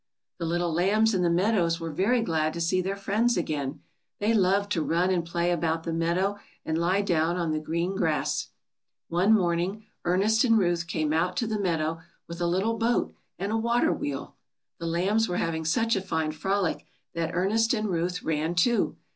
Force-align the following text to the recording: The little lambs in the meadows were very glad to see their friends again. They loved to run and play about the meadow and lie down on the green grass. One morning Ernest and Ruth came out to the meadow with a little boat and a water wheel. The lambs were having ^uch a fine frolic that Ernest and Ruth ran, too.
The 0.39 0.47
little 0.47 0.73
lambs 0.73 1.13
in 1.13 1.21
the 1.21 1.29
meadows 1.29 1.79
were 1.79 1.91
very 1.91 2.23
glad 2.23 2.53
to 2.53 2.59
see 2.59 2.81
their 2.81 2.95
friends 2.95 3.37
again. 3.37 3.81
They 4.17 4.33
loved 4.33 4.71
to 4.71 4.81
run 4.81 5.11
and 5.11 5.23
play 5.23 5.51
about 5.51 5.83
the 5.83 5.93
meadow 5.93 6.39
and 6.65 6.75
lie 6.75 7.03
down 7.03 7.37
on 7.37 7.51
the 7.51 7.59
green 7.59 7.95
grass. 7.95 8.47
One 9.09 9.31
morning 9.31 9.85
Ernest 10.03 10.43
and 10.43 10.57
Ruth 10.57 10.87
came 10.87 11.13
out 11.13 11.37
to 11.37 11.45
the 11.45 11.59
meadow 11.59 11.99
with 12.27 12.41
a 12.41 12.47
little 12.47 12.79
boat 12.79 13.13
and 13.37 13.51
a 13.51 13.57
water 13.57 13.93
wheel. 13.93 14.35
The 14.79 14.87
lambs 14.87 15.29
were 15.29 15.37
having 15.37 15.65
^uch 15.65 15.95
a 15.95 16.01
fine 16.01 16.31
frolic 16.31 16.83
that 17.13 17.35
Ernest 17.35 17.71
and 17.75 17.87
Ruth 17.91 18.23
ran, 18.23 18.55
too. 18.55 18.97